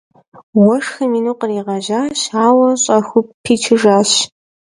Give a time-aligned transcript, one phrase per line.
[0.63, 4.11] Уэшхым ину къригъэжьащ, ауэ щӏэхыу пичыжащ.